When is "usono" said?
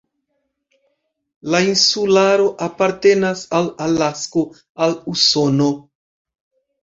5.13-5.69